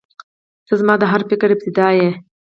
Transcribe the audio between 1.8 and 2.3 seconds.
یې.